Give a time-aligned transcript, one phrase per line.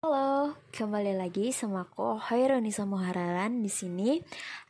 [0.00, 4.16] Halo, kembali lagi sama aku Hoirunisa Muharalan di sini.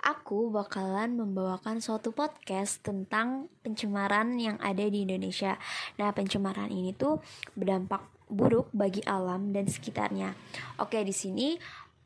[0.02, 5.54] Aku bakalan membawakan suatu podcast tentang pencemaran yang ada di Indonesia.
[6.02, 7.22] Nah, pencemaran ini tuh
[7.54, 10.34] berdampak buruk bagi alam dan sekitarnya.
[10.82, 11.54] Oke, di sini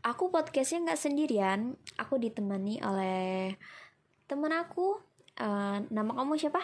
[0.04, 1.80] aku podcastnya nggak sendirian.
[1.96, 3.56] Aku ditemani oleh
[4.28, 5.00] teman aku.
[5.40, 6.60] Uh, nama kamu siapa?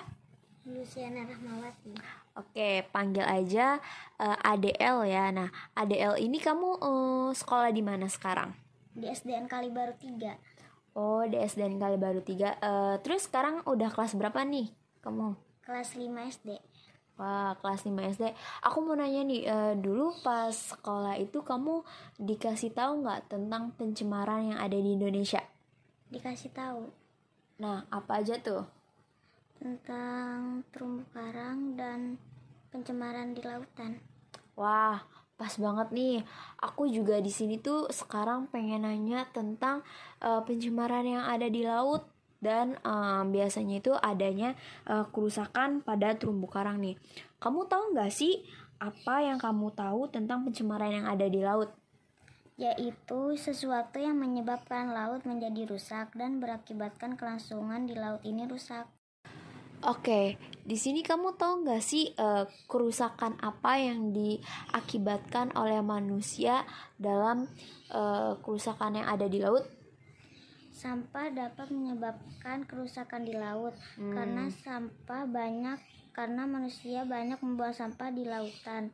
[0.68, 1.96] Luciana Rahmawati.
[2.36, 3.80] Oke, panggil aja
[4.20, 5.32] uh, eh, ADL ya.
[5.32, 8.52] Nah, ADL ini kamu uh, sekolah di mana sekarang?
[8.92, 10.94] Di SDN Kalibaru 3.
[10.94, 12.28] Oh, di SDN Kalibaru 3.
[12.28, 14.68] Uh, eh, terus sekarang udah kelas berapa nih
[15.00, 15.32] kamu?
[15.64, 16.48] Kelas 5 SD.
[17.16, 18.24] Wah, kelas 5 SD.
[18.64, 21.84] Aku mau nanya nih, uh, dulu pas sekolah itu kamu
[22.20, 25.40] dikasih tahu nggak tentang pencemaran yang ada di Indonesia?
[26.12, 26.88] Dikasih tahu.
[27.60, 28.79] Nah, apa aja tuh?
[29.60, 32.16] Tentang terumbu karang dan
[32.72, 34.00] pencemaran di lautan.
[34.56, 35.04] Wah,
[35.36, 36.16] pas banget nih.
[36.64, 39.84] Aku juga di sini tuh sekarang pengen nanya tentang
[40.24, 42.08] uh, pencemaran yang ada di laut
[42.40, 44.56] dan uh, biasanya itu adanya
[44.88, 46.96] uh, kerusakan pada terumbu karang nih.
[47.36, 48.40] Kamu tahu nggak sih
[48.80, 51.68] apa yang kamu tahu tentang pencemaran yang ada di laut?
[52.56, 58.88] Yaitu sesuatu yang menyebabkan laut menjadi rusak dan berakibatkan kelangsungan di laut ini rusak.
[59.80, 66.68] Oke, di sini kamu tahu nggak sih uh, kerusakan apa yang diakibatkan oleh manusia
[67.00, 67.48] dalam
[67.88, 69.64] uh, kerusakan yang ada di laut?
[70.68, 74.12] Sampah dapat menyebabkan kerusakan di laut hmm.
[74.12, 75.80] karena sampah banyak
[76.12, 78.92] karena manusia banyak membuang sampah di lautan.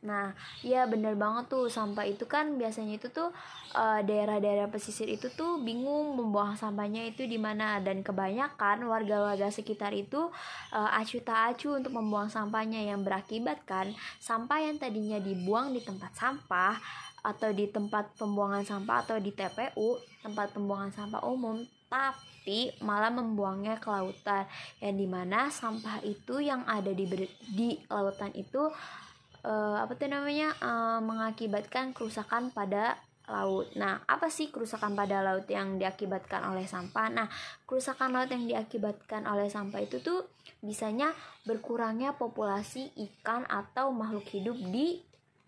[0.00, 0.32] Nah,
[0.64, 3.28] ya bener banget tuh sampah itu kan biasanya itu tuh
[3.70, 4.00] daerah
[4.40, 7.76] daerah-daerah pesisir itu tuh bingung membuang sampahnya itu di mana.
[7.84, 10.32] Dan kebanyakan warga-warga sekitar itu
[10.72, 12.80] uh, acuh tak acuh untuk membuang sampahnya.
[12.80, 16.80] Yang berakibatkan sampah yang tadinya dibuang di tempat sampah
[17.20, 23.76] atau di tempat pembuangan sampah atau di TPU tempat pembuangan sampah umum tapi malah membuangnya
[23.76, 24.48] ke lautan.
[24.80, 27.04] Yang di mana sampah itu yang ada di
[27.52, 28.72] di lautan itu
[29.44, 33.70] uh, apa tuh namanya uh, mengakibatkan kerusakan pada laut.
[33.78, 37.06] Nah, apa sih kerusakan pada laut yang diakibatkan oleh sampah?
[37.08, 37.30] Nah,
[37.64, 40.26] kerusakan laut yang diakibatkan oleh sampah itu tuh
[40.60, 41.14] bisanya
[41.46, 45.00] berkurangnya populasi ikan atau makhluk hidup di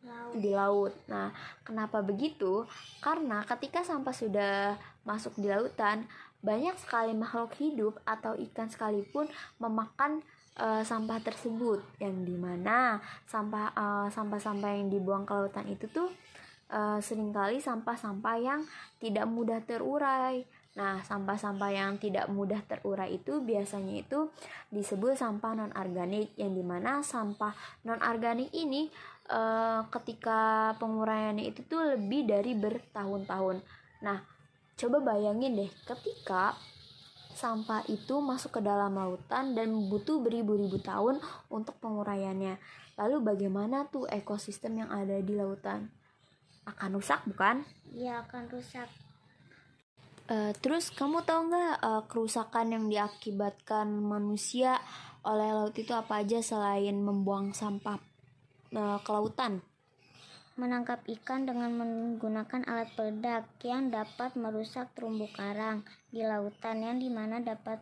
[0.06, 0.34] laut.
[0.38, 0.94] di laut.
[1.10, 1.34] Nah,
[1.66, 2.64] kenapa begitu?
[3.02, 6.06] Karena ketika sampah sudah masuk di lautan,
[6.42, 9.30] banyak sekali makhluk hidup atau ikan sekalipun
[9.62, 10.26] memakan
[10.58, 16.12] uh, sampah tersebut yang di mana sampah uh, sampah-sampah yang dibuang ke lautan itu tuh
[16.72, 18.60] uh, sering kali sampah-sampah yang
[18.98, 20.42] tidak mudah terurai.
[20.72, 24.32] Nah, sampah-sampah yang tidak mudah terurai itu biasanya itu
[24.72, 27.52] disebut sampah non organik yang di mana sampah
[27.84, 28.88] non organik ini
[29.28, 33.60] uh, ketika penguraiannya itu tuh lebih dari bertahun-tahun.
[34.00, 34.24] Nah,
[34.80, 36.56] coba bayangin deh ketika
[37.34, 42.56] sampah itu masuk ke dalam lautan dan butuh beribu-ribu tahun untuk penguraiannya.
[43.00, 45.88] Lalu bagaimana tuh ekosistem yang ada di lautan?
[46.68, 47.64] Akan rusak bukan?
[47.90, 48.88] Iya akan rusak.
[50.30, 54.78] Uh, terus kamu tahu nggak uh, kerusakan yang diakibatkan manusia
[55.26, 57.98] oleh laut itu apa aja selain membuang sampah
[58.74, 59.60] uh, ke lautan?
[60.56, 65.80] Menangkap ikan dengan menggunakan alat peledak yang dapat merusak terumbu karang
[66.12, 67.80] di lautan yang di mana dapat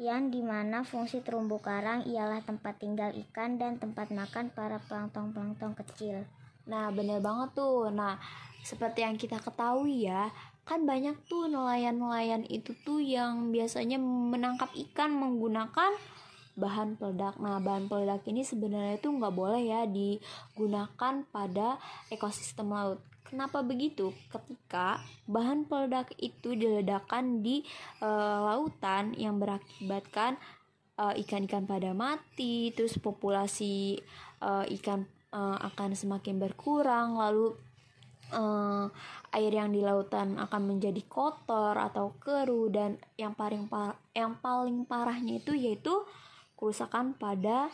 [0.00, 5.76] yang di mana fungsi terumbu karang ialah tempat tinggal ikan dan tempat makan para plankton-plankton
[5.76, 6.24] kecil.
[6.64, 7.92] Nah, bener banget tuh.
[7.92, 8.16] Nah,
[8.64, 10.32] seperti yang kita ketahui ya,
[10.64, 15.92] kan banyak tuh nelayan-nelayan itu tuh yang biasanya menangkap ikan menggunakan
[16.60, 17.40] bahan peledak.
[17.40, 21.80] Nah, bahan peledak ini sebenarnya itu nggak boleh ya digunakan pada
[22.12, 23.00] ekosistem laut.
[23.24, 24.12] Kenapa begitu?
[24.28, 27.62] Ketika bahan peledak itu diledakkan di
[28.02, 28.08] e,
[28.42, 30.34] lautan yang berakibatkan
[30.98, 34.02] eh, ikan-ikan pada mati, terus populasi
[34.42, 34.50] e,
[34.82, 37.54] ikan e, akan semakin berkurang, lalu
[38.34, 38.86] uh,
[39.34, 44.86] air yang di lautan akan menjadi kotor atau keruh dan yang paling par yang paling
[44.86, 45.94] parahnya itu yaitu
[46.60, 47.72] kerusakan pada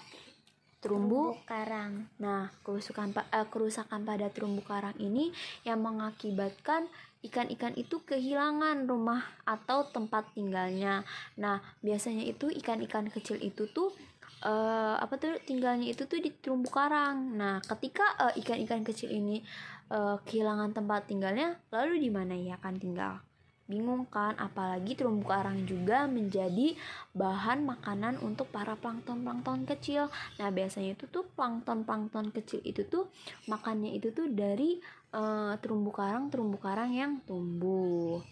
[0.78, 2.06] terumbu, karang.
[2.22, 5.34] Nah, kerusakan uh, kerusakan pada terumbu karang ini
[5.66, 6.86] yang mengakibatkan
[7.26, 11.02] ikan-ikan itu kehilangan rumah atau tempat tinggalnya.
[11.34, 13.90] Nah, biasanya itu ikan-ikan kecil itu tuh
[14.46, 17.34] uh, apa tuh tinggalnya itu tuh di terumbu karang.
[17.34, 18.06] Nah, ketika
[18.38, 19.42] ikan ikan-ikan kecil ini
[19.90, 23.25] uh, kehilangan tempat tinggalnya, lalu di mana ya akan tinggal?
[23.66, 24.38] Bingung kan?
[24.38, 26.78] Apalagi terumbu karang juga menjadi
[27.14, 30.10] bahan makanan untuk para plankton-plankton kecil.
[30.38, 33.10] Nah, biasanya itu tuh plankton-plankton kecil itu tuh
[33.50, 34.78] makannya itu tuh dari
[35.14, 38.22] uh, terumbu karang, terumbu karang yang tumbuh.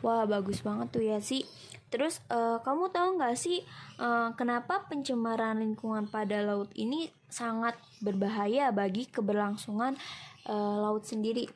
[0.00, 1.44] Wah, bagus banget tuh ya sih.
[1.90, 3.66] Terus uh, kamu tahu nggak sih
[3.98, 9.98] uh, kenapa pencemaran lingkungan pada laut ini sangat berbahaya bagi keberlangsungan
[10.46, 11.50] uh, laut sendiri?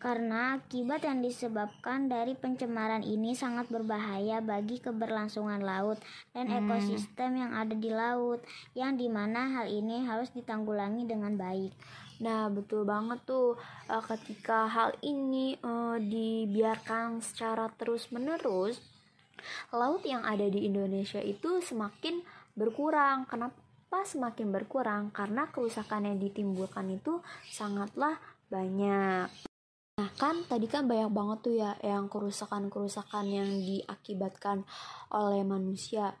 [0.00, 6.00] Karena akibat yang disebabkan dari pencemaran ini sangat berbahaya bagi keberlangsungan laut
[6.32, 6.64] dan hmm.
[6.64, 8.40] ekosistem yang ada di laut,
[8.72, 11.76] yang di mana hal ini harus ditanggulangi dengan baik.
[12.24, 13.60] Nah, betul banget tuh,
[13.92, 18.80] uh, ketika hal ini uh, dibiarkan secara terus-menerus,
[19.72, 22.24] laut yang ada di Indonesia itu semakin
[22.56, 23.28] berkurang.
[23.28, 25.12] Kenapa semakin berkurang?
[25.12, 28.20] Karena kerusakan yang ditimbulkan itu sangatlah
[28.52, 29.49] banyak.
[30.00, 34.64] Nah kan tadi kan banyak banget tuh ya yang kerusakan-kerusakan yang diakibatkan
[35.12, 36.16] oleh manusia.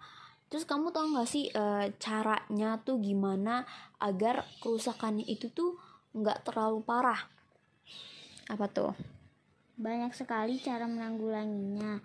[0.52, 3.64] Terus kamu tau gak sih e, caranya tuh gimana
[3.96, 5.80] agar kerusakan itu tuh
[6.12, 7.24] nggak terlalu parah?
[8.52, 8.92] Apa tuh?
[9.80, 12.04] Banyak sekali cara menanggulanginya.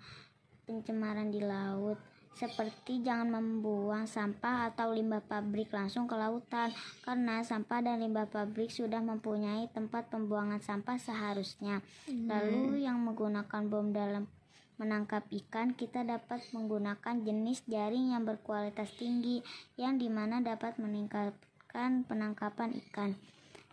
[0.64, 2.00] Pencemaran di laut,
[2.36, 6.68] seperti jangan membuang sampah atau limbah pabrik langsung ke lautan
[7.00, 11.80] karena sampah dan limbah pabrik sudah mempunyai tempat pembuangan sampah seharusnya.
[12.04, 12.28] Hmm.
[12.28, 14.28] Lalu yang menggunakan bom dalam
[14.76, 19.40] menangkap ikan kita dapat menggunakan jenis jaring yang berkualitas tinggi
[19.80, 23.16] yang di mana dapat meningkatkan penangkapan ikan.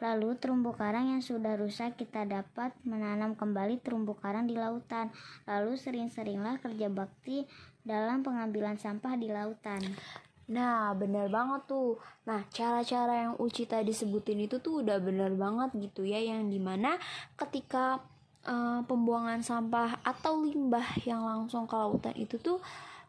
[0.04, 5.15] Lalu terumbu karang yang sudah rusak kita dapat menanam kembali terumbu karang di lautan.
[5.48, 7.48] Lalu sering-seringlah kerja bakti
[7.83, 9.80] dalam pengambilan sampah di lautan.
[10.51, 12.00] Nah, bener banget tuh.
[12.27, 16.59] Nah, cara-cara yang Uci tadi sebutin itu tuh udah bener banget gitu ya, yang di
[16.59, 17.00] mana
[17.39, 18.03] ketika
[18.47, 22.59] uh, pembuangan sampah atau limbah yang langsung ke lautan itu tuh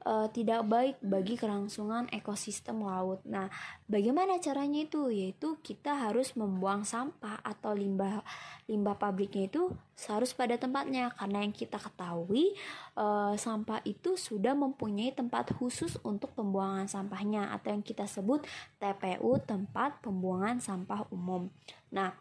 [0.05, 3.25] uh, tidak baik bagi kelangsungan ekosistem laut.
[3.25, 3.49] Nah,
[3.89, 5.09] bagaimana caranya itu?
[5.09, 8.21] Yaitu kita harus membuang sampah atau limbah
[8.65, 9.69] limbah pabriknya itu
[10.09, 12.57] harus pada tempatnya karena yang kita ketahui
[12.97, 18.41] uh, sampah itu sudah mempunyai tempat khusus untuk pembuangan sampahnya atau yang kita sebut
[18.81, 21.53] TPU tempat pembuangan sampah umum.
[21.93, 22.17] Nah,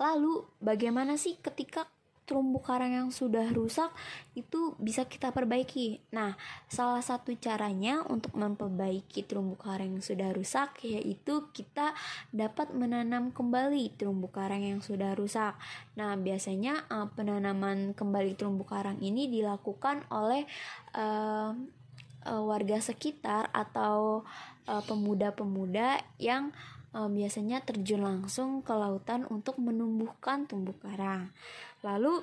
[0.00, 1.84] lalu bagaimana sih ketika
[2.32, 3.92] terumbu karang yang sudah rusak
[4.32, 6.00] itu bisa kita perbaiki.
[6.16, 6.32] Nah,
[6.64, 11.92] salah satu caranya untuk memperbaiki terumbu karang yang sudah rusak yaitu kita
[12.32, 15.60] dapat menanam kembali terumbu karang yang sudah rusak.
[16.00, 20.48] Nah, biasanya uh, penanaman kembali terumbu karang ini dilakukan oleh
[20.96, 21.52] uh,
[22.24, 24.24] uh, warga sekitar atau
[24.62, 26.54] pemuda-pemuda yang
[26.96, 31.32] uh, biasanya terjun langsung ke lautan untuk menumbuhkan terumbu karang.
[31.84, 32.22] Lalu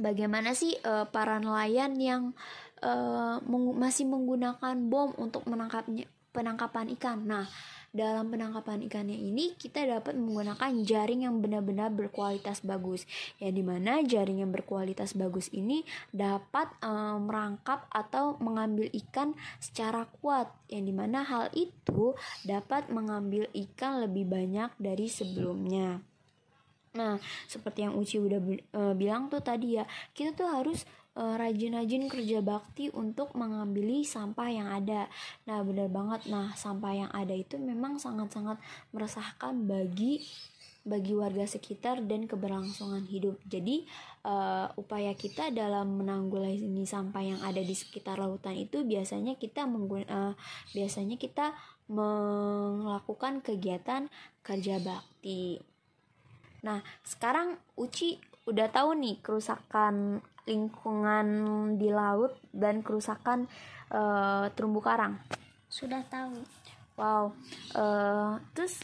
[0.00, 2.22] bagaimana sih uh, para nelayan yang
[2.82, 7.18] uh, meng masih menggunakan bom untuk menangkapnya penangkapan ikan?
[7.24, 7.46] Nah,
[7.94, 13.06] dalam penangkapan ikannya ini kita dapat menggunakan jaring yang benar-benar berkualitas bagus.
[13.38, 20.10] Ya di mana jaring yang berkualitas bagus ini dapat um, merangkap atau mengambil ikan secara
[20.18, 20.50] kuat.
[20.66, 26.02] Yang di mana hal itu dapat mengambil ikan lebih banyak dari sebelumnya.
[26.94, 27.18] Nah,
[27.50, 28.38] seperti yang Uci udah
[28.94, 35.06] bilang tuh tadi ya, kita tuh harus rajin-rajin kerja bakti untuk mengambili sampah yang ada.
[35.46, 36.26] Nah, benar banget.
[36.26, 38.58] Nah, sampah yang ada itu memang sangat-sangat
[38.90, 40.26] meresahkan bagi
[40.84, 43.40] bagi warga sekitar dan keberlangsungan hidup.
[43.48, 43.88] Jadi,
[44.26, 50.04] uh, upaya kita dalam menanggulangi sampah yang ada di sekitar lautan itu biasanya kita menggun
[50.12, 50.36] uh,
[50.76, 51.56] biasanya kita
[51.88, 54.12] melakukan kegiatan
[54.44, 55.56] kerja bakti.
[56.64, 61.26] Nah, sekarang Uci udah tahu nih kerusakan lingkungan
[61.80, 63.48] di laut dan kerusakan
[63.92, 65.20] uh, terumbu karang.
[65.68, 66.38] Sudah tahu.
[66.94, 67.34] Wow.
[67.74, 68.78] Uh, terus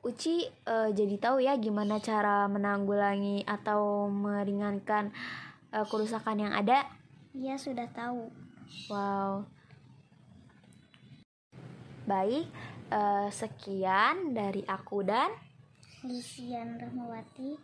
[0.00, 5.12] Uci uh, jadi tahu ya gimana cara menanggulangi atau meringankan
[5.76, 6.88] uh, kerusakan yang ada?
[7.36, 8.32] Iya, sudah tahu.
[8.88, 9.44] Wow.
[12.08, 12.48] Baik,
[12.88, 15.28] uh, sekian dari aku dan
[16.00, 17.60] Lisian Rahmawati.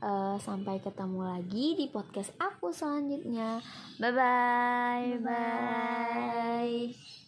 [0.00, 3.60] Uh, sampai ketemu lagi di podcast aku selanjutnya.
[4.00, 5.20] Bye bye.
[5.20, 7.19] Bye bye.